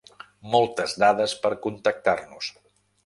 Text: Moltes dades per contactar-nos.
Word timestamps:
Moltes 0.53 0.95
dades 1.03 1.35
per 1.45 1.51
contactar-nos. 1.67 2.51